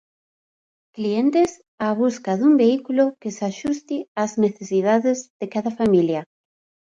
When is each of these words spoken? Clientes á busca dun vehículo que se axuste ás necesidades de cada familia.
Clientes 0.95 1.51
á 1.87 1.89
busca 2.01 2.31
dun 2.39 2.53
vehículo 2.63 3.03
que 3.21 3.29
se 3.35 3.43
axuste 3.51 3.95
ás 4.23 4.31
necesidades 4.45 5.17
de 5.39 5.45
cada 5.53 5.71
familia. 5.79 6.21